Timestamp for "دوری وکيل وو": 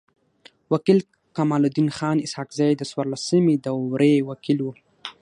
3.65-4.71